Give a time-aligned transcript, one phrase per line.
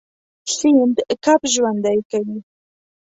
[0.57, 2.39] سیند کب ژوندی کوي.